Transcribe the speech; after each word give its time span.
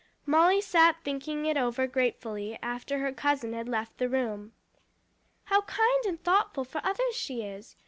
Molly 0.25 0.61
sat 0.61 0.95
thinking 1.03 1.45
it 1.45 1.57
over 1.57 1.85
gratefully, 1.85 2.57
after 2.63 2.97
her 2.97 3.11
cousin 3.11 3.53
had 3.53 3.69
left 3.69 3.99
the 3.99 4.09
room. 4.09 4.51
"How 5.43 5.61
kind 5.61 6.05
and 6.07 6.19
thoughtful 6.23 6.63
for 6.63 6.81
others 6.83 7.13
she 7.15 7.43
is! 7.43 7.75